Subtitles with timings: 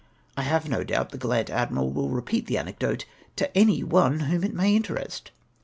[0.35, 3.05] I have no doubt the gallant admii'al will repeat the anecdote
[3.35, 5.29] to any one whom it may interest.